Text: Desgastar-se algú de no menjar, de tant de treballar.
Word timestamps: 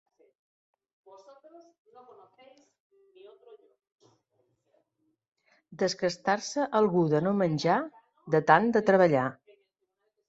Desgastar-se 5.83 6.69
algú 6.83 7.07
de 7.13 7.23
no 7.27 7.35
menjar, 7.45 7.77
de 8.37 8.45
tant 8.53 8.71
de 8.79 8.83
treballar. 8.93 9.29